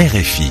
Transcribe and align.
RFI. 0.00 0.50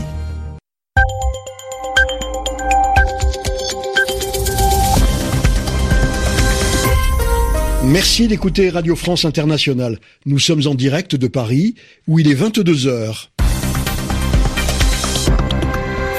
Merci 7.83 8.27
d'écouter 8.27 8.69
Radio 8.69 8.95
France 8.95 9.25
Internationale. 9.25 9.97
Nous 10.27 10.37
sommes 10.37 10.67
en 10.67 10.75
direct 10.75 11.15
de 11.15 11.27
Paris, 11.27 11.73
où 12.07 12.19
il 12.19 12.29
est 12.29 12.35
22 12.35 12.85
heures. 12.85 13.31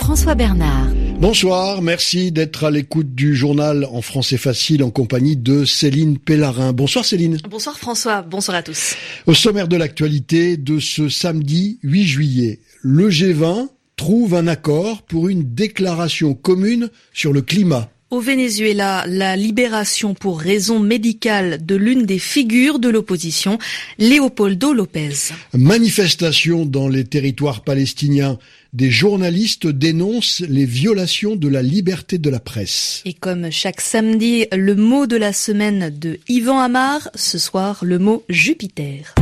François 0.00 0.34
Bernard. 0.34 0.88
Bonsoir, 1.20 1.82
merci 1.82 2.32
d'être 2.32 2.64
à 2.64 2.70
l'écoute 2.72 3.14
du 3.14 3.36
journal 3.36 3.86
en 3.92 4.00
français 4.00 4.38
facile 4.38 4.82
en 4.82 4.90
compagnie 4.90 5.36
de 5.36 5.66
Céline 5.66 6.18
Pellarin. 6.18 6.72
Bonsoir 6.72 7.04
Céline. 7.04 7.36
Bonsoir 7.48 7.78
François, 7.78 8.22
bonsoir 8.22 8.56
à 8.56 8.62
tous. 8.62 8.96
Au 9.26 9.34
sommaire 9.34 9.68
de 9.68 9.76
l'actualité 9.76 10.56
de 10.56 10.80
ce 10.80 11.10
samedi 11.10 11.78
8 11.82 12.06
juillet, 12.06 12.60
le 12.82 13.10
G20 13.10 13.68
trouve 13.96 14.34
un 14.34 14.46
accord 14.46 15.02
pour 15.02 15.28
une 15.28 15.54
déclaration 15.54 16.34
commune 16.34 16.88
sur 17.12 17.32
le 17.32 17.42
climat. 17.42 17.90
Au 18.10 18.18
Venezuela, 18.18 19.04
la 19.06 19.36
libération 19.36 20.14
pour 20.14 20.40
raison 20.40 20.80
médicale 20.80 21.64
de 21.64 21.76
l'une 21.76 22.06
des 22.06 22.18
figures 22.18 22.80
de 22.80 22.88
l'opposition, 22.88 23.58
Leopoldo 24.00 24.72
Lopez. 24.72 25.32
Manifestation 25.52 26.66
dans 26.66 26.88
les 26.88 27.04
territoires 27.04 27.62
palestiniens. 27.62 28.36
Des 28.72 28.90
journalistes 28.90 29.68
dénoncent 29.68 30.40
les 30.40 30.64
violations 30.64 31.36
de 31.36 31.46
la 31.46 31.62
liberté 31.62 32.18
de 32.18 32.30
la 32.30 32.40
presse. 32.40 33.02
Et 33.04 33.12
comme 33.12 33.52
chaque 33.52 33.80
samedi, 33.80 34.46
le 34.50 34.74
mot 34.74 35.06
de 35.06 35.16
la 35.16 35.32
semaine 35.32 35.96
de 35.96 36.18
Yvan 36.28 36.58
Amar, 36.58 37.10
ce 37.14 37.38
soir 37.38 37.78
le 37.84 38.00
mot 38.00 38.24
Jupiter. 38.28 39.14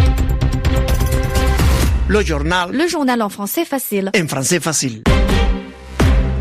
Le 2.11 2.25
journal. 2.25 2.71
Le 2.73 2.89
journal 2.89 3.21
en 3.21 3.29
français 3.29 3.67
facile. 3.67 4.11
En 4.19 4.27
français 4.27 4.61
facile. 4.61 5.03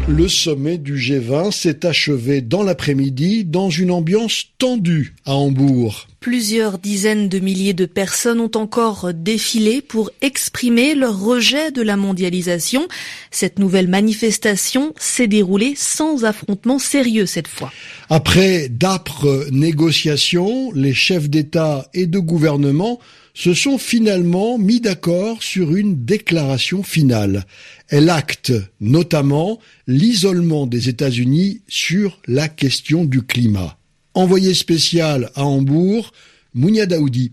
Le 0.07 0.29
sommet 0.29 0.77
du 0.77 0.95
G20 0.95 1.51
s'est 1.51 1.85
achevé 1.85 2.39
dans 2.39 2.63
l'après-midi 2.63 3.43
dans 3.43 3.69
une 3.69 3.91
ambiance 3.91 4.45
tendue 4.59 5.13
à 5.25 5.33
Hambourg. 5.33 6.07
Plusieurs 6.21 6.77
dizaines 6.79 7.27
de 7.27 7.39
milliers 7.39 7.73
de 7.73 7.85
personnes 7.85 8.39
ont 8.39 8.51
encore 8.55 9.13
défilé 9.13 9.81
pour 9.81 10.09
exprimer 10.21 10.95
leur 10.95 11.19
rejet 11.19 11.71
de 11.71 11.81
la 11.81 11.97
mondialisation. 11.97 12.87
Cette 13.29 13.59
nouvelle 13.59 13.89
manifestation 13.89 14.93
s'est 14.97 15.27
déroulée 15.27 15.73
sans 15.75 16.23
affrontement 16.23 16.79
sérieux 16.79 17.25
cette 17.25 17.49
fois. 17.49 17.73
Après 18.09 18.69
d'âpres 18.69 19.47
négociations, 19.51 20.71
les 20.71 20.93
chefs 20.93 21.29
d'État 21.29 21.89
et 21.93 22.07
de 22.07 22.19
gouvernement 22.19 22.99
se 23.37 23.53
sont 23.53 23.77
finalement 23.77 24.57
mis 24.57 24.81
d'accord 24.81 25.43
sur 25.43 25.75
une 25.75 26.05
déclaration 26.05 26.81
finale. 26.81 27.45
Elle 27.87 28.09
acte 28.09 28.51
notamment 28.81 29.59
l'isolement 29.85 30.65
des 30.65 30.89
États-Unis 30.89 31.61
sur 31.67 32.19
la 32.25 32.49
question 32.49 33.05
du 33.05 33.21
climat. 33.21 33.77
Envoyé 34.15 34.55
spécial 34.55 35.29
à 35.35 35.45
Hambourg, 35.45 36.13
Mounia 36.55 36.87
Daoudi. 36.87 37.31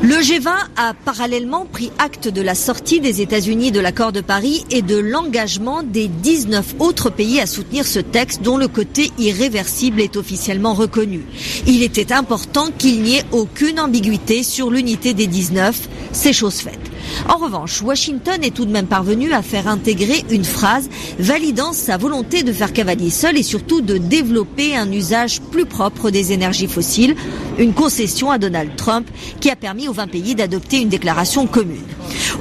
Le 0.00 0.14
G20 0.14 0.50
a 0.76 0.94
parallèlement 0.94 1.66
pris 1.66 1.90
acte 1.98 2.28
de 2.28 2.40
la 2.40 2.54
sortie 2.54 3.00
des 3.00 3.20
États-Unis 3.20 3.72
de 3.72 3.80
l'accord 3.80 4.12
de 4.12 4.20
Paris 4.20 4.64
et 4.70 4.80
de 4.80 4.96
l'engagement 4.96 5.82
des 5.82 6.06
19 6.06 6.76
autres 6.78 7.10
pays 7.10 7.40
à 7.40 7.46
soutenir 7.46 7.84
ce 7.84 7.98
texte 7.98 8.42
dont 8.42 8.56
le 8.56 8.68
côté 8.68 9.10
irréversible 9.18 10.00
est 10.00 10.16
officiellement 10.16 10.72
reconnu. 10.72 11.22
Il 11.66 11.82
était 11.82 12.12
important 12.12 12.66
qu'il 12.78 13.02
n'y 13.02 13.16
ait 13.16 13.24
aucune 13.32 13.80
ambiguïté 13.80 14.44
sur 14.44 14.70
l'unité 14.70 15.14
des 15.14 15.26
19, 15.26 15.88
c'est 16.12 16.32
chose 16.32 16.56
faite. 16.56 16.78
En 17.28 17.36
revanche, 17.36 17.82
Washington 17.82 18.42
est 18.42 18.54
tout 18.54 18.64
de 18.64 18.70
même 18.70 18.86
parvenu 18.86 19.32
à 19.32 19.42
faire 19.42 19.68
intégrer 19.68 20.24
une 20.30 20.44
phrase 20.44 20.88
validant 21.18 21.72
sa 21.72 21.96
volonté 21.96 22.42
de 22.42 22.52
faire 22.52 22.72
cavalier 22.72 23.10
seul 23.10 23.36
et 23.36 23.42
surtout 23.42 23.80
de 23.80 23.98
développer 23.98 24.76
un 24.76 24.90
usage 24.90 25.40
plus 25.40 25.66
propre 25.66 26.10
des 26.10 26.32
énergies 26.32 26.66
fossiles, 26.66 27.16
une 27.58 27.72
concession 27.72 28.30
à 28.30 28.38
Donald 28.38 28.76
Trump 28.76 29.08
qui 29.40 29.50
a 29.50 29.56
permis 29.56 29.88
aux 29.88 29.92
20 29.92 30.08
pays 30.08 30.34
d'adopter 30.34 30.80
une 30.80 30.88
déclaration 30.88 31.46
commune. 31.46 31.82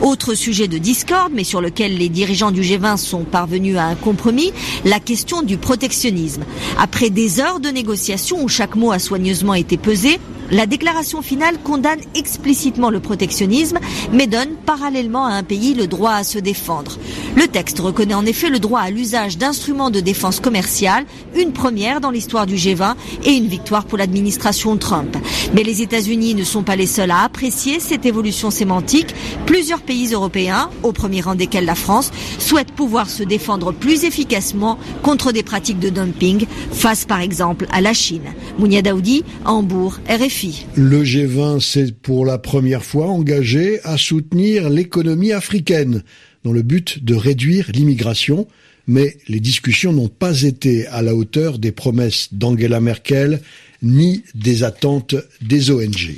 Autre 0.01 0.35
sujet 0.35 0.67
de 0.67 0.78
discorde, 0.78 1.34
mais 1.34 1.44
sur 1.44 1.61
lequel 1.61 1.97
les 1.97 2.09
dirigeants 2.09 2.51
du 2.51 2.61
G20 2.61 2.97
sont 2.97 3.23
parvenus 3.23 3.78
à 3.78 3.85
un 3.85 3.95
compromis, 3.95 4.51
la 4.85 4.99
question 4.99 5.41
du 5.41 5.57
protectionnisme. 5.57 6.44
Après 6.78 7.09
des 7.09 7.39
heures 7.39 7.59
de 7.59 7.69
négociations 7.69 8.44
où 8.44 8.47
chaque 8.47 8.75
mot 8.75 8.91
a 8.91 8.99
soigneusement 8.99 9.53
été 9.53 9.78
pesé, 9.78 10.19
la 10.50 10.66
déclaration 10.66 11.22
finale 11.22 11.58
condamne 11.62 12.00
explicitement 12.16 12.90
le 12.90 13.02
protectionnisme, 13.02 13.80
mais 14.13 14.28
donne 14.28 14.56
parallèlement 14.66 15.25
à 15.25 15.31
un 15.31 15.44
pays 15.44 15.74
le 15.74 15.88
droit 15.88 16.12
à 16.13 16.24
se 16.24 16.40
défendre. 16.40 16.97
Le 17.35 17.47
texte 17.47 17.80
reconnaît 17.80 18.13
en 18.13 18.25
effet 18.25 18.50
le 18.50 18.59
droit 18.59 18.80
à 18.80 18.90
l'usage 18.90 19.38
d'instruments 19.38 19.90
de 19.90 20.00
défense 20.00 20.40
commerciale, 20.40 21.06
une 21.35 21.52
première 21.52 22.00
dans 22.00 22.12
l'histoire 22.12 22.46
du 22.46 22.56
G20 22.56 22.96
et 23.25 23.34
une 23.34 23.47
victoire 23.47 23.85
pour 23.85 23.97
l'administration 23.97 24.78
Trump. 24.78 25.18
Mais 25.53 25.63
les 25.63 25.81
États-Unis 25.81 26.34
ne 26.34 26.46
sont 26.46 26.64
pas 26.64 26.78
les 26.78 26.85
seuls 26.85 27.12
à 27.12 27.24
apprécier 27.24 27.81
cette 27.81 28.06
évolution 28.06 28.50
sémantique. 28.50 29.14
Plusieurs 29.46 29.81
pays 29.81 30.14
européens, 30.14 30.69
au 30.84 30.94
premier 30.94 31.19
rang 31.22 31.35
desquels 31.35 31.66
la 31.66 31.75
France, 31.75 32.12
souhaitent 32.40 32.72
pouvoir 32.72 33.09
se 33.09 33.24
défendre 33.24 33.74
plus 33.74 34.06
efficacement 34.06 34.78
contre 35.03 35.34
des 35.34 35.44
pratiques 35.44 35.79
de 35.79 35.90
dumping 35.90 36.46
face 36.72 37.03
par 37.03 37.19
exemple 37.19 37.68
à 37.72 37.81
la 37.81 37.94
Chine. 37.94 38.34
Mounia 38.58 38.81
Daoudi, 38.81 39.24
Hambourg, 39.46 39.97
RFI. 40.09 40.36
Le 40.75 41.03
G20 41.03 41.59
s'est 41.59 41.91
pour 41.91 42.25
la 42.25 42.37
première 42.37 42.83
fois 42.83 43.07
engagé 43.07 43.79
à 43.83 43.97
soutenir 43.97 44.69
l'économie 44.69 45.31
africaine 45.31 46.03
dans 46.43 46.51
le 46.51 46.61
but 46.61 47.03
de 47.03 47.15
réduire 47.15 47.71
l'immigration, 47.73 48.47
mais 48.85 49.17
les 49.27 49.39
discussions 49.39 49.93
n'ont 49.93 50.09
pas 50.09 50.43
été 50.43 50.85
à 50.87 51.01
la 51.01 51.15
hauteur 51.15 51.57
des 51.57 51.71
promesses 51.71 52.29
d'Angela 52.33 52.79
Merkel 52.79 53.41
ni 53.81 54.23
des 54.35 54.63
attentes 54.63 55.15
des 55.41 55.71
ONG. 55.71 56.17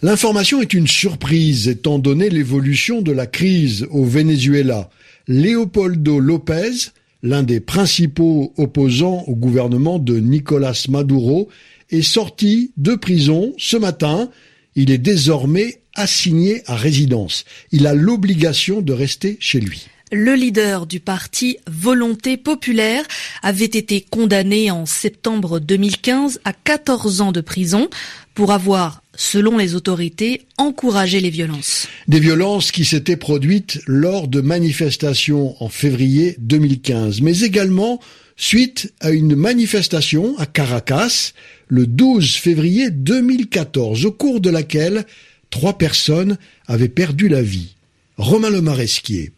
L'information 0.00 0.62
est 0.62 0.72
une 0.72 0.88
surprise 0.88 1.68
étant 1.68 1.98
donné 1.98 2.30
l'évolution 2.30 3.02
de 3.02 3.12
la 3.12 3.26
crise 3.26 3.86
au 3.90 4.04
Venezuela. 4.04 4.88
Leopoldo 5.28 6.18
Lopez, 6.18 6.90
l'un 7.22 7.42
des 7.42 7.60
principaux 7.60 8.52
opposants 8.56 9.24
au 9.26 9.36
gouvernement 9.36 9.98
de 9.98 10.18
Nicolas 10.18 10.86
Maduro, 10.88 11.48
est 11.92 12.02
sorti 12.02 12.72
de 12.76 12.94
prison 12.94 13.54
ce 13.58 13.76
matin. 13.76 14.30
Il 14.74 14.90
est 14.90 14.98
désormais 14.98 15.82
assigné 15.94 16.62
à 16.66 16.74
résidence. 16.74 17.44
Il 17.70 17.86
a 17.86 17.94
l'obligation 17.94 18.80
de 18.80 18.92
rester 18.92 19.36
chez 19.40 19.60
lui. 19.60 19.86
Le 20.10 20.34
leader 20.34 20.86
du 20.86 21.00
parti 21.00 21.56
Volonté 21.70 22.36
populaire 22.36 23.04
avait 23.42 23.64
été 23.64 24.02
condamné 24.02 24.70
en 24.70 24.84
septembre 24.84 25.58
2015 25.58 26.40
à 26.44 26.52
14 26.52 27.22
ans 27.22 27.32
de 27.32 27.40
prison 27.40 27.88
pour 28.34 28.52
avoir, 28.52 29.01
selon 29.22 29.56
les 29.56 29.76
autorités, 29.76 30.42
encouragé 30.58 31.20
les 31.20 31.30
violences. 31.30 31.86
Des 32.08 32.18
violences 32.18 32.72
qui 32.72 32.84
s'étaient 32.84 33.16
produites 33.16 33.78
lors 33.86 34.26
de 34.26 34.40
manifestations 34.40 35.54
en 35.62 35.68
février 35.68 36.34
2015, 36.40 37.20
mais 37.20 37.40
également 37.40 38.00
suite 38.36 38.92
à 39.00 39.10
une 39.10 39.36
manifestation 39.36 40.36
à 40.38 40.46
Caracas 40.46 41.32
le 41.68 41.86
12 41.86 42.34
février 42.34 42.90
2014, 42.90 44.06
au 44.06 44.12
cours 44.12 44.40
de 44.40 44.50
laquelle 44.50 45.04
trois 45.50 45.78
personnes 45.78 46.36
avaient 46.66 46.88
perdu 46.88 47.28
la 47.28 47.42
vie. 47.42 47.76
Romain 48.16 48.50
Le 48.50 48.60
Maresquier. 48.60 49.30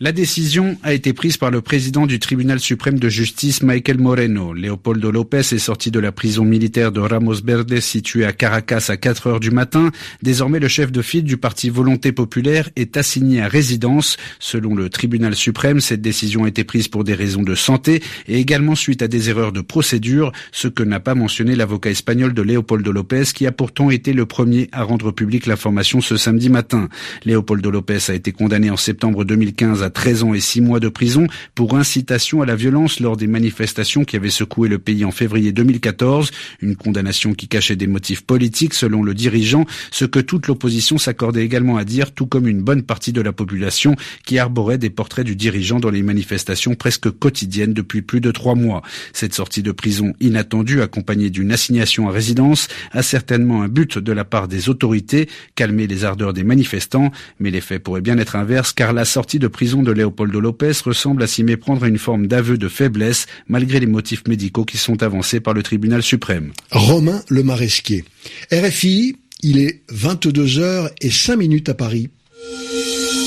La 0.00 0.12
décision 0.12 0.78
a 0.84 0.94
été 0.94 1.12
prise 1.12 1.38
par 1.38 1.50
le 1.50 1.60
président 1.60 2.06
du 2.06 2.20
tribunal 2.20 2.60
suprême 2.60 3.00
de 3.00 3.08
justice, 3.08 3.64
Michael 3.64 3.98
Moreno. 3.98 4.54
Leopoldo 4.54 5.10
Lopez 5.10 5.38
est 5.40 5.58
sorti 5.58 5.90
de 5.90 5.98
la 5.98 6.12
prison 6.12 6.44
militaire 6.44 6.92
de 6.92 7.00
Ramos 7.00 7.42
Verdes 7.44 7.80
située 7.80 8.24
à 8.24 8.30
Caracas 8.30 8.90
à 8.90 8.96
4 8.96 9.26
heures 9.26 9.40
du 9.40 9.50
matin. 9.50 9.90
Désormais, 10.22 10.60
le 10.60 10.68
chef 10.68 10.92
de 10.92 11.02
file 11.02 11.24
du 11.24 11.36
parti 11.36 11.68
Volonté 11.68 12.12
populaire 12.12 12.70
est 12.76 12.96
assigné 12.96 13.42
à 13.42 13.48
résidence. 13.48 14.18
Selon 14.38 14.76
le 14.76 14.88
tribunal 14.88 15.34
suprême, 15.34 15.80
cette 15.80 16.00
décision 16.00 16.44
a 16.44 16.48
été 16.48 16.62
prise 16.62 16.86
pour 16.86 17.02
des 17.02 17.14
raisons 17.14 17.42
de 17.42 17.56
santé 17.56 18.00
et 18.28 18.38
également 18.38 18.76
suite 18.76 19.02
à 19.02 19.08
des 19.08 19.30
erreurs 19.30 19.50
de 19.50 19.62
procédure, 19.62 20.30
ce 20.52 20.68
que 20.68 20.84
n'a 20.84 21.00
pas 21.00 21.16
mentionné 21.16 21.56
l'avocat 21.56 21.90
espagnol 21.90 22.34
de 22.34 22.42
Leopoldo 22.42 22.92
Lopez 22.92 23.24
qui 23.34 23.48
a 23.48 23.52
pourtant 23.52 23.90
été 23.90 24.12
le 24.12 24.26
premier 24.26 24.68
à 24.70 24.84
rendre 24.84 25.10
public 25.10 25.46
l'information 25.46 26.00
ce 26.00 26.16
samedi 26.16 26.50
matin. 26.50 26.88
Leopoldo 27.24 27.72
Lopez 27.72 27.98
a 28.10 28.14
été 28.14 28.30
condamné 28.30 28.70
en 28.70 28.76
septembre 28.76 29.24
2015 29.24 29.82
à 29.82 29.87
13 29.90 30.22
ans 30.24 30.34
et 30.34 30.40
6 30.40 30.60
mois 30.60 30.80
de 30.80 30.88
prison 30.88 31.26
pour 31.54 31.76
incitation 31.76 32.42
à 32.42 32.46
la 32.46 32.56
violence 32.56 33.00
lors 33.00 33.16
des 33.16 33.26
manifestations 33.26 34.04
qui 34.04 34.16
avaient 34.16 34.30
secoué 34.30 34.68
le 34.68 34.78
pays 34.78 35.04
en 35.04 35.10
février 35.10 35.52
2014, 35.52 36.30
une 36.60 36.76
condamnation 36.76 37.34
qui 37.34 37.48
cachait 37.48 37.76
des 37.76 37.86
motifs 37.86 38.22
politiques 38.22 38.74
selon 38.74 39.02
le 39.02 39.14
dirigeant, 39.14 39.64
ce 39.90 40.04
que 40.04 40.20
toute 40.20 40.46
l'opposition 40.46 40.98
s'accordait 40.98 41.44
également 41.44 41.76
à 41.76 41.84
dire, 41.84 42.12
tout 42.12 42.26
comme 42.26 42.48
une 42.48 42.62
bonne 42.62 42.82
partie 42.82 43.12
de 43.12 43.20
la 43.20 43.32
population 43.32 43.96
qui 44.24 44.38
arborait 44.38 44.78
des 44.78 44.90
portraits 44.90 45.24
du 45.24 45.36
dirigeant 45.36 45.80
dans 45.80 45.90
les 45.90 46.02
manifestations 46.02 46.74
presque 46.74 47.10
quotidiennes 47.10 47.74
depuis 47.74 48.02
plus 48.02 48.20
de 48.20 48.30
trois 48.30 48.54
mois. 48.54 48.82
Cette 49.12 49.34
sortie 49.34 49.62
de 49.62 49.72
prison 49.72 50.14
inattendue, 50.20 50.82
accompagnée 50.82 51.30
d'une 51.30 51.52
assignation 51.52 52.08
à 52.08 52.12
résidence, 52.12 52.68
a 52.92 53.02
certainement 53.02 53.62
un 53.62 53.68
but 53.68 53.98
de 53.98 54.12
la 54.12 54.24
part 54.24 54.48
des 54.48 54.68
autorités, 54.68 55.28
calmer 55.54 55.86
les 55.86 56.04
ardeurs 56.04 56.32
des 56.32 56.44
manifestants, 56.44 57.10
mais 57.40 57.50
les 57.50 57.60
faits 57.60 57.82
pourraient 57.82 58.00
bien 58.00 58.18
être 58.18 58.36
inverses 58.36 58.72
car 58.72 58.92
la 58.92 59.04
sortie 59.04 59.38
de 59.38 59.48
prison 59.48 59.77
décision 59.78 59.82
de 59.82 59.92
Leopoldo 59.92 60.40
Lopez 60.40 60.72
ressemble 60.84 61.22
à 61.22 61.26
s'y 61.26 61.44
méprendre 61.44 61.84
à 61.84 61.88
une 61.88 61.98
forme 61.98 62.26
d'aveu 62.26 62.58
de 62.58 62.68
faiblesse, 62.68 63.26
malgré 63.48 63.80
les 63.80 63.86
motifs 63.86 64.26
médicaux 64.26 64.64
qui 64.64 64.76
sont 64.76 65.02
avancés 65.02 65.40
par 65.40 65.54
le 65.54 65.62
tribunal 65.62 66.02
suprême. 66.02 66.52
Romain 66.70 67.22
Le 67.28 67.42
Maresquier. 67.42 68.04
RFI, 68.52 69.16
il 69.42 69.58
est 69.58 69.82
22h 69.92 70.90
et 71.00 71.10
5 71.10 71.36
minutes 71.36 71.68
à 71.68 71.74
Paris. 71.74 72.10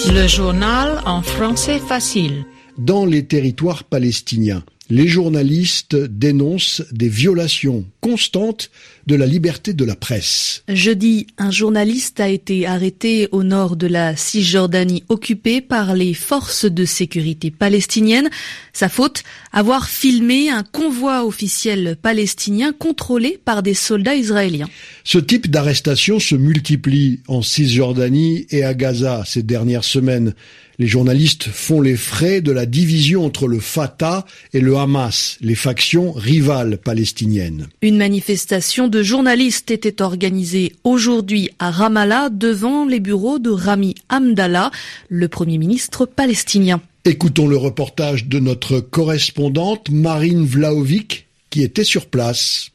Le 0.07 0.27
journal 0.27 1.01
en 1.05 1.21
français 1.21 1.79
facile. 1.79 2.45
Dans 2.77 3.05
les 3.05 3.25
territoires 3.25 3.83
palestiniens, 3.83 4.63
les 4.91 5.07
journalistes 5.07 5.95
dénoncent 5.95 6.83
des 6.91 7.07
violations 7.07 7.85
constantes 8.01 8.69
de 9.07 9.15
la 9.15 9.25
liberté 9.25 9.71
de 9.71 9.85
la 9.85 9.95
presse. 9.95 10.63
Jeudi, 10.67 11.27
un 11.37 11.49
journaliste 11.49 12.19
a 12.19 12.27
été 12.27 12.67
arrêté 12.67 13.29
au 13.31 13.43
nord 13.43 13.77
de 13.77 13.87
la 13.87 14.17
Cisjordanie 14.17 15.05
occupée 15.07 15.61
par 15.61 15.95
les 15.95 16.13
forces 16.13 16.65
de 16.65 16.83
sécurité 16.83 17.51
palestiniennes. 17.51 18.29
Sa 18.73 18.89
faute, 18.89 19.23
avoir 19.53 19.87
filmé 19.87 20.49
un 20.49 20.63
convoi 20.63 21.25
officiel 21.25 21.95
palestinien 22.01 22.73
contrôlé 22.77 23.39
par 23.45 23.63
des 23.63 23.73
soldats 23.73 24.15
israéliens. 24.15 24.67
Ce 25.05 25.19
type 25.19 25.49
d'arrestation 25.49 26.19
se 26.19 26.35
multiplie 26.35 27.21
en 27.29 27.41
Cisjordanie 27.41 28.45
et 28.49 28.65
à 28.65 28.73
Gaza 28.73 29.23
ces 29.25 29.41
dernières 29.41 29.85
semaines. 29.85 30.33
Les 30.81 30.87
journalistes 30.87 31.47
font 31.47 31.79
les 31.79 31.95
frais 31.95 32.41
de 32.41 32.51
la 32.51 32.65
division 32.65 33.23
entre 33.23 33.47
le 33.47 33.59
Fatah 33.59 34.25
et 34.51 34.61
le 34.61 34.75
Hamas, 34.81 35.37
les 35.41 35.55
factions 35.55 36.11
rivales 36.11 36.77
palestiniennes. 36.77 37.67
Une 37.81 37.97
manifestation 37.97 38.87
de 38.87 39.03
journalistes 39.03 39.69
était 39.69 40.01
organisée 40.01 40.73
aujourd'hui 40.83 41.49
à 41.59 41.69
Ramallah 41.69 42.29
devant 42.29 42.85
les 42.85 42.99
bureaux 42.99 43.37
de 43.37 43.51
Rami 43.51 43.95
Hamdallah, 44.09 44.71
le 45.09 45.27
premier 45.27 45.57
ministre 45.57 46.05
palestinien. 46.05 46.81
Écoutons 47.05 47.47
le 47.47 47.57
reportage 47.57 48.25
de 48.25 48.39
notre 48.39 48.79
correspondante 48.79 49.89
Marine 49.89 50.45
Vlaovic 50.45 51.27
qui 51.51 51.61
était 51.61 51.83
sur 51.83 52.07
place. 52.07 52.71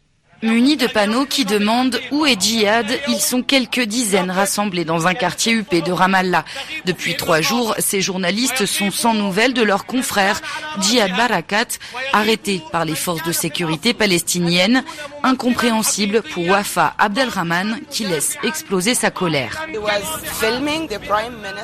Munis 0.46 0.76
de 0.76 0.86
panneaux 0.86 1.26
qui 1.26 1.44
demandent 1.44 2.00
où 2.12 2.24
est 2.24 2.40
Djihad, 2.40 2.86
ils 3.08 3.20
sont 3.20 3.42
quelques 3.42 3.80
dizaines 3.80 4.30
rassemblés 4.30 4.84
dans 4.84 5.08
un 5.08 5.14
quartier 5.14 5.52
huppé 5.52 5.82
de 5.82 5.90
Ramallah. 5.90 6.44
Depuis 6.84 7.16
trois 7.16 7.40
jours, 7.40 7.74
ces 7.78 8.00
journalistes 8.00 8.64
sont 8.64 8.92
sans 8.92 9.12
nouvelles 9.12 9.54
de 9.54 9.62
leurs 9.62 9.86
confrères 9.86 10.40
Djihad 10.80 11.16
Barakat, 11.16 11.66
arrêté 12.12 12.62
par 12.70 12.84
les 12.84 12.94
forces 12.94 13.24
de 13.24 13.32
sécurité 13.32 13.92
palestiniennes. 13.92 14.84
Incompréhensible 15.24 16.22
pour 16.22 16.46
Wafa 16.46 16.94
Abdelrahman 16.98 17.80
qui 17.90 18.04
laisse 18.04 18.36
exploser 18.44 18.94
sa 18.94 19.10
colère. 19.10 19.66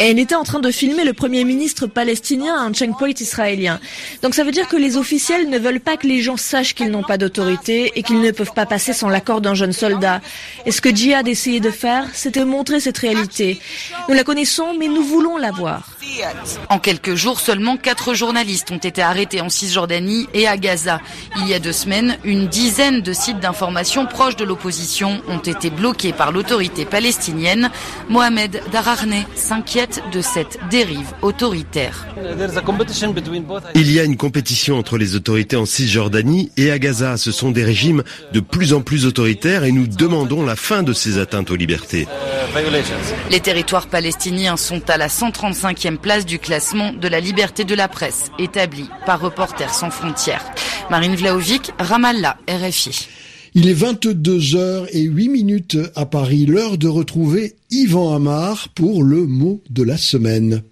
Elle 0.00 0.18
était 0.18 0.34
en 0.34 0.42
train 0.42 0.58
de 0.58 0.70
filmer 0.72 1.04
le 1.04 1.12
premier 1.12 1.44
ministre 1.44 1.86
palestinien 1.86 2.56
à 2.56 2.62
un 2.62 2.72
checkpoint 2.72 3.14
israélien. 3.20 3.78
Donc 4.22 4.34
ça 4.34 4.42
veut 4.42 4.50
dire 4.50 4.66
que 4.66 4.76
les 4.76 4.96
officiels 4.96 5.48
ne 5.48 5.58
veulent 5.58 5.80
pas 5.80 5.96
que 5.96 6.08
les 6.08 6.20
gens 6.20 6.36
sachent 6.36 6.74
qu'ils 6.74 6.90
n'ont 6.90 7.04
pas 7.04 7.18
d'autorité 7.18 7.92
et 7.94 8.02
qu'ils 8.02 8.20
ne 8.20 8.32
peuvent 8.32 8.52
pas 8.54 8.66
passer 8.72 8.94
sans 8.94 9.10
l'accord 9.10 9.42
d'un 9.42 9.52
jeune 9.52 9.74
soldat. 9.74 10.22
Et 10.64 10.72
ce 10.72 10.80
que 10.80 10.88
Djihad 10.88 11.28
essayait 11.28 11.60
de 11.60 11.70
faire, 11.70 12.06
c'était 12.14 12.46
montrer 12.46 12.80
cette 12.80 12.96
réalité. 12.96 13.60
Nous 14.08 14.14
la 14.14 14.24
connaissons, 14.24 14.72
mais 14.78 14.88
nous 14.88 15.02
voulons 15.02 15.36
la 15.36 15.50
voir. 15.50 15.98
En 16.70 16.78
quelques 16.78 17.14
jours, 17.14 17.38
seulement 17.38 17.76
quatre 17.76 18.14
journalistes 18.14 18.70
ont 18.70 18.78
été 18.78 19.02
arrêtés 19.02 19.42
en 19.42 19.50
Cisjordanie 19.50 20.26
et 20.32 20.46
à 20.48 20.56
Gaza. 20.56 21.00
Il 21.36 21.48
y 21.48 21.54
a 21.54 21.58
deux 21.58 21.72
semaines, 21.72 22.16
une 22.24 22.48
dizaine 22.48 23.02
de 23.02 23.12
sites 23.12 23.40
d'information 23.40 24.06
proches 24.06 24.36
de 24.36 24.44
l'opposition 24.44 25.22
ont 25.28 25.38
été 25.38 25.68
bloqués 25.68 26.12
par 26.14 26.32
l'autorité 26.32 26.86
palestinienne. 26.86 27.70
Mohamed 28.08 28.62
Dararne 28.72 29.24
s'inquiète 29.34 30.02
de 30.12 30.22
cette 30.22 30.58
dérive 30.70 31.08
autoritaire. 31.20 32.06
Il 33.74 33.92
y 33.92 34.00
a 34.00 34.04
une 34.04 34.16
compétition 34.16 34.78
entre 34.78 34.96
les 34.96 35.14
autorités 35.14 35.56
en 35.56 35.66
Cisjordanie 35.66 36.50
et 36.56 36.70
à 36.70 36.78
Gaza. 36.78 37.16
Ce 37.16 37.32
sont 37.32 37.50
des 37.50 37.64
régimes 37.64 38.02
de 38.32 38.40
plus 38.52 38.74
en 38.74 38.82
plus 38.82 39.06
autoritaires 39.06 39.64
et 39.64 39.72
nous 39.72 39.88
demandons 39.88 40.44
la 40.44 40.54
fin 40.54 40.84
de 40.84 40.92
ces 40.92 41.18
atteintes 41.18 41.50
aux 41.50 41.56
libertés. 41.56 42.06
Les 43.30 43.40
territoires 43.40 43.88
palestiniens 43.88 44.56
sont 44.56 44.88
à 44.88 44.98
la 44.98 45.08
135e 45.08 45.96
place 45.96 46.26
du 46.26 46.38
classement 46.38 46.92
de 46.92 47.08
la 47.08 47.18
liberté 47.18 47.64
de 47.64 47.74
la 47.74 47.88
presse, 47.88 48.30
établi 48.38 48.88
par 49.06 49.20
Reporters 49.20 49.74
sans 49.74 49.90
frontières. 49.90 50.44
Marine 50.90 51.16
Vlaovic, 51.16 51.72
Ramallah, 51.78 52.36
RFI. 52.46 53.08
Il 53.54 53.68
est 53.68 53.74
22 53.74 54.56
heures 54.56 54.86
et 54.92 55.02
8 55.02 55.28
minutes 55.28 55.78
à 55.94 56.06
Paris, 56.06 56.46
l'heure 56.46 56.78
de 56.78 56.88
retrouver 56.88 57.56
Yvan 57.70 58.14
Amar 58.14 58.68
pour 58.74 59.02
le 59.02 59.26
mot 59.26 59.62
de 59.70 59.82
la 59.82 59.96
semaine. 59.96 60.62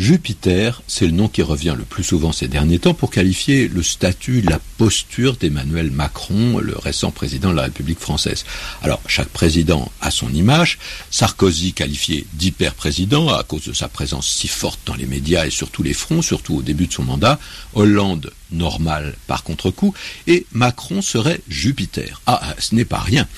Jupiter, 0.00 0.80
c'est 0.86 1.04
le 1.04 1.12
nom 1.12 1.28
qui 1.28 1.42
revient 1.42 1.74
le 1.76 1.84
plus 1.84 2.04
souvent 2.04 2.32
ces 2.32 2.48
derniers 2.48 2.78
temps 2.78 2.94
pour 2.94 3.10
qualifier 3.10 3.68
le 3.68 3.82
statut, 3.82 4.40
la 4.40 4.58
posture 4.78 5.36
d'Emmanuel 5.36 5.90
Macron, 5.90 6.58
le 6.58 6.74
récent 6.74 7.10
président 7.10 7.50
de 7.50 7.56
la 7.56 7.64
République 7.64 7.98
française. 7.98 8.46
Alors, 8.82 9.02
chaque 9.06 9.28
président 9.28 9.92
a 10.00 10.10
son 10.10 10.32
image. 10.32 10.78
Sarkozy 11.10 11.74
qualifié 11.74 12.26
d'hyper-président 12.32 13.28
à 13.28 13.42
cause 13.42 13.64
de 13.64 13.74
sa 13.74 13.88
présence 13.88 14.26
si 14.26 14.48
forte 14.48 14.80
dans 14.86 14.94
les 14.94 15.04
médias 15.04 15.44
et 15.44 15.50
sur 15.50 15.68
tous 15.68 15.82
les 15.82 15.92
fronts, 15.92 16.22
surtout 16.22 16.54
au 16.54 16.62
début 16.62 16.86
de 16.86 16.94
son 16.94 17.04
mandat. 17.04 17.38
Hollande, 17.74 18.32
normal 18.52 19.16
par 19.26 19.42
contre-coup. 19.42 19.92
Et 20.26 20.46
Macron 20.52 21.02
serait 21.02 21.42
Jupiter. 21.46 22.22
Ah, 22.24 22.54
ce 22.58 22.74
n'est 22.74 22.86
pas 22.86 23.00
rien. 23.00 23.28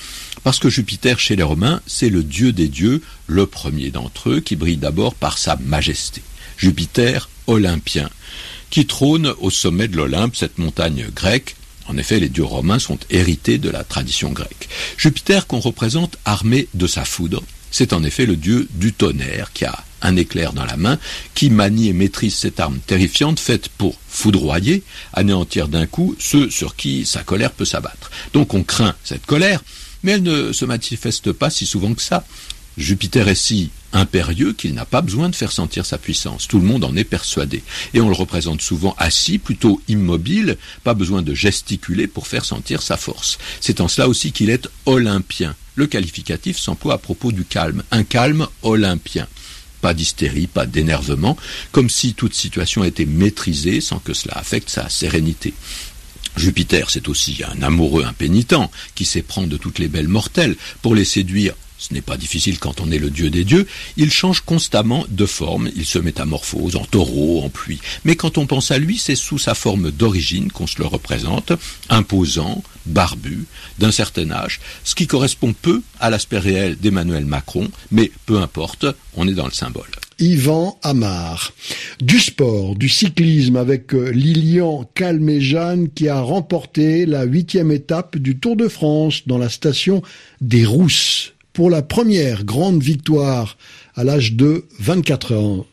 Parce 0.45 0.59
que 0.59 0.69
Jupiter, 0.69 1.19
chez 1.19 1.35
les 1.35 1.43
Romains, 1.43 1.81
c'est 1.87 2.09
le 2.09 2.23
dieu 2.23 2.53
des 2.53 2.69
dieux, 2.69 3.01
le 3.27 3.47
premier 3.47 3.89
d'entre 3.89 4.29
eux, 4.29 4.39
qui 4.39 4.55
brille 4.55 4.77
d'abord 4.77 5.13
par 5.13 5.37
sa 5.37 5.57
majesté. 5.57 6.23
Jupiter 6.57 7.29
olympien, 7.47 8.09
qui 8.69 8.85
trône 8.85 9.33
au 9.39 9.49
sommet 9.49 9.87
de 9.87 9.97
l'Olympe, 9.97 10.35
cette 10.35 10.57
montagne 10.57 11.07
grecque. 11.15 11.55
En 11.87 11.97
effet, 11.97 12.19
les 12.19 12.29
dieux 12.29 12.43
romains 12.43 12.79
sont 12.79 12.97
hérités 13.09 13.57
de 13.57 13.69
la 13.69 13.83
tradition 13.83 14.31
grecque. 14.31 14.69
Jupiter 14.97 15.47
qu'on 15.47 15.59
représente 15.59 16.17
armé 16.25 16.67
de 16.73 16.87
sa 16.87 17.03
foudre, 17.03 17.43
c'est 17.71 17.91
en 17.91 18.03
effet 18.03 18.25
le 18.25 18.35
dieu 18.35 18.67
du 18.75 18.93
tonnerre 18.93 19.51
qui 19.53 19.65
a 19.65 19.83
un 20.03 20.15
éclair 20.15 20.53
dans 20.53 20.65
la 20.65 20.77
main, 20.77 20.99
qui 21.33 21.49
manie 21.49 21.87
et 21.87 21.93
maîtrise 21.93 22.35
cette 22.35 22.59
arme 22.59 22.79
terrifiante 22.85 23.39
faite 23.39 23.69
pour 23.69 23.97
foudroyer, 24.07 24.83
anéantir 25.13 25.67
d'un 25.67 25.85
coup 25.85 26.15
ceux 26.19 26.49
sur 26.49 26.75
qui 26.75 27.05
sa 27.05 27.23
colère 27.23 27.51
peut 27.51 27.65
s'abattre. 27.65 28.11
Donc 28.33 28.53
on 28.53 28.63
craint 28.63 28.95
cette 29.03 29.25
colère, 29.25 29.63
mais 30.03 30.13
elle 30.13 30.23
ne 30.23 30.51
se 30.51 30.65
manifeste 30.65 31.31
pas 31.31 31.49
si 31.49 31.65
souvent 31.65 31.93
que 31.93 32.01
ça. 32.01 32.25
Jupiter 32.77 33.27
est 33.27 33.35
si 33.35 33.69
impérieux 33.91 34.53
qu'il 34.53 34.73
n'a 34.73 34.85
pas 34.85 35.01
besoin 35.01 35.29
de 35.29 35.35
faire 35.35 35.51
sentir 35.51 35.85
sa 35.85 35.97
puissance. 35.97 36.47
Tout 36.47 36.59
le 36.59 36.65
monde 36.65 36.83
en 36.83 36.95
est 36.95 37.03
persuadé. 37.03 37.63
Et 37.93 38.01
on 38.01 38.09
le 38.09 38.15
représente 38.15 38.61
souvent 38.61 38.95
assis, 38.97 39.37
plutôt 39.37 39.81
immobile, 39.87 40.57
pas 40.83 40.95
besoin 40.95 41.21
de 41.21 41.33
gesticuler 41.33 42.07
pour 42.07 42.27
faire 42.27 42.45
sentir 42.45 42.81
sa 42.81 42.97
force. 42.97 43.37
C'est 43.61 43.81
en 43.81 43.87
cela 43.87 44.09
aussi 44.09 44.31
qu'il 44.31 44.49
est 44.49 44.67
olympien. 44.85 45.55
Le 45.75 45.87
qualificatif 45.87 46.57
s'emploie 46.57 46.95
à 46.95 46.97
propos 46.97 47.31
du 47.31 47.45
calme. 47.45 47.83
Un 47.91 48.03
calme 48.03 48.47
olympien. 48.63 49.27
Pas 49.81 49.93
d'hystérie, 49.93 50.47
pas 50.47 50.65
d'énervement, 50.65 51.37
comme 51.71 51.89
si 51.89 52.13
toute 52.13 52.33
situation 52.33 52.83
était 52.83 53.05
maîtrisée 53.05 53.81
sans 53.81 53.99
que 53.99 54.13
cela 54.13 54.37
affecte 54.37 54.69
sa 54.69 54.89
sérénité. 54.89 55.53
Jupiter, 56.37 56.89
c'est 56.89 57.09
aussi 57.09 57.41
un 57.47 57.61
amoureux 57.61 58.05
impénitent 58.05 58.55
qui 58.95 59.05
s'éprend 59.05 59.45
de 59.45 59.57
toutes 59.57 59.77
les 59.77 59.87
belles 59.87 60.07
mortelles 60.07 60.55
pour 60.81 60.95
les 60.95 61.05
séduire 61.05 61.53
ce 61.83 61.93
n'est 61.93 62.01
pas 62.01 62.15
difficile 62.15 62.59
quand 62.59 62.79
on 62.79 62.91
est 62.91 62.97
le 62.97 63.09
dieu 63.09 63.29
des 63.29 63.43
dieux, 63.43 63.67
il 63.97 64.09
change 64.09 64.39
constamment 64.39 65.05
de 65.09 65.25
forme, 65.25 65.69
il 65.75 65.85
se 65.85 65.99
métamorphose 65.99 66.77
en 66.77 66.85
taureau, 66.85 67.43
en 67.43 67.49
pluie. 67.49 67.81
Mais 68.05 68.15
quand 68.15 68.37
on 68.37 68.45
pense 68.45 68.71
à 68.71 68.77
lui, 68.77 68.97
c'est 68.97 69.15
sous 69.15 69.37
sa 69.37 69.53
forme 69.53 69.91
d'origine 69.91 70.49
qu'on 70.49 70.65
se 70.65 70.79
le 70.79 70.85
représente, 70.85 71.51
imposant, 71.89 72.63
barbu, 72.85 73.45
d'un 73.79 73.91
certain 73.91 74.31
âge, 74.31 74.61
ce 74.85 74.95
qui 74.95 75.07
correspond 75.07 75.53
peu 75.53 75.81
à 75.99 76.09
l'aspect 76.09 76.39
réel 76.39 76.77
d'Emmanuel 76.77 77.25
Macron, 77.25 77.69
mais 77.91 78.11
peu 78.25 78.37
importe, 78.37 78.85
on 79.15 79.27
est 79.27 79.33
dans 79.33 79.45
le 79.45 79.51
symbole. 79.51 79.89
Yvan 80.19 80.77
Amar. 80.83 81.51
Du 81.99 82.19
sport, 82.19 82.75
du 82.75 82.87
cyclisme 82.87 83.57
avec 83.57 83.93
euh, 83.93 84.09
Lilian 84.09 84.89
Calmejane 84.93 85.89
qui 85.89 86.07
a 86.07 86.21
remporté 86.21 87.05
la 87.05 87.23
huitième 87.23 87.71
étape 87.71 88.17
du 88.17 88.37
Tour 88.37 88.55
de 88.55 88.67
France 88.67 89.23
dans 89.27 89.37
la 89.37 89.49
station 89.49 90.01
des 90.39 90.65
Rousses 90.65 91.32
pour 91.53 91.69
la 91.69 91.81
première 91.81 92.43
grande 92.43 92.81
victoire 92.81 93.57
à 93.95 94.03
l'âge 94.03 94.33
de 94.33 94.65
24 94.79 95.35
ans. 95.35 95.65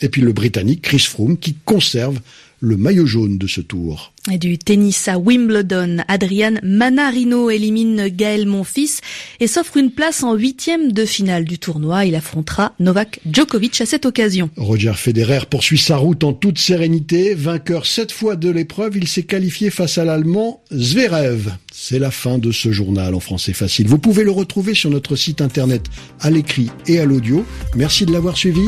Et 0.00 0.08
puis 0.08 0.22
le 0.22 0.32
Britannique 0.32 0.82
Chris 0.82 1.00
Froome 1.00 1.38
qui 1.38 1.54
conserve 1.64 2.20
le 2.60 2.76
maillot 2.76 3.06
jaune 3.06 3.38
de 3.38 3.46
ce 3.46 3.60
tour. 3.60 4.12
Et 4.32 4.38
du 4.38 4.58
tennis 4.58 5.08
à 5.08 5.18
Wimbledon, 5.18 5.98
Adrian 6.08 6.54
Manarino 6.62 7.50
élimine 7.50 8.08
Gaël 8.08 8.46
Monfils 8.46 9.00
et 9.40 9.46
s'offre 9.46 9.76
une 9.76 9.90
place 9.90 10.22
en 10.22 10.34
huitième 10.34 10.92
de 10.92 11.04
finale 11.04 11.44
du 11.44 11.58
tournoi. 11.58 12.06
Il 12.06 12.14
affrontera 12.14 12.74
Novak 12.80 13.20
Djokovic 13.30 13.80
à 13.80 13.86
cette 13.86 14.06
occasion. 14.06 14.50
Roger 14.56 14.94
Federer 14.96 15.40
poursuit 15.48 15.78
sa 15.78 15.96
route 15.96 16.24
en 16.24 16.32
toute 16.32 16.58
sérénité. 16.58 17.34
Vainqueur 17.34 17.86
sept 17.86 18.10
fois 18.10 18.36
de 18.36 18.50
l'épreuve, 18.50 18.96
il 18.96 19.06
s'est 19.06 19.22
qualifié 19.22 19.70
face 19.70 19.98
à 19.98 20.04
l'Allemand 20.04 20.64
Zverev. 20.72 21.52
C'est 21.72 21.98
la 21.98 22.10
fin 22.10 22.38
de 22.38 22.52
ce 22.52 22.72
journal 22.72 23.14
en 23.14 23.20
français 23.20 23.52
facile. 23.52 23.86
Vous 23.86 23.98
pouvez 23.98 24.24
le 24.24 24.30
retrouver 24.30 24.74
sur 24.74 24.90
notre 24.90 25.14
site 25.14 25.40
internet 25.40 25.84
à 26.20 26.30
l'écrit 26.30 26.70
et 26.86 26.98
à 26.98 27.04
l'audio. 27.04 27.44
Merci 27.76 28.06
de 28.06 28.12
l'avoir 28.12 28.36
suivi. 28.36 28.64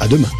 À 0.00 0.08
demain. 0.08 0.30